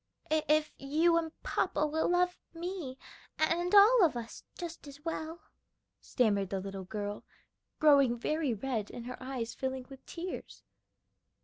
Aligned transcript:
"If 0.31 0.73
you 0.79 1.15
and 1.17 1.31
papa 1.43 1.85
will 1.85 2.09
love 2.09 2.39
me 2.55 2.97
and 3.37 3.75
all 3.75 4.03
of 4.03 4.17
us 4.17 4.43
just 4.57 4.87
as 4.87 5.05
well," 5.05 5.41
stammered 5.99 6.49
the 6.49 6.59
little 6.59 6.85
girl, 6.85 7.23
growing 7.77 8.17
very 8.17 8.51
red, 8.55 8.89
and 8.89 9.05
her 9.05 9.17
eyes 9.21 9.53
filling 9.53 9.85
with 9.89 10.03
tears. 10.07 10.63